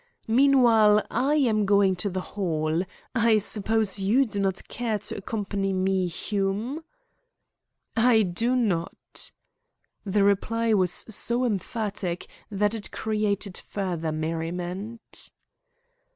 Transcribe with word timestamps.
"Meanwhile, 0.25 1.05
I 1.11 1.35
am 1.35 1.63
going 1.67 1.95
to 1.97 2.09
the 2.09 2.21
Hall. 2.33 2.81
I 3.13 3.37
suppose 3.37 3.99
you 3.99 4.25
do 4.25 4.39
not 4.39 4.67
care 4.67 4.97
to 4.97 5.17
accompany 5.17 5.73
me, 5.73 6.07
Hume?" 6.07 6.83
"I 7.95 8.23
do 8.23 8.55
not." 8.55 9.31
The 10.03 10.23
reply 10.23 10.73
was 10.73 10.91
so 10.91 11.45
emphatic 11.45 12.25
that 12.49 12.73
it 12.73 12.89
created 12.91 13.59
further 13.59 14.11
merriment. 14.11 15.29